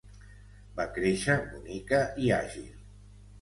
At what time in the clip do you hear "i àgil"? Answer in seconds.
2.25-2.67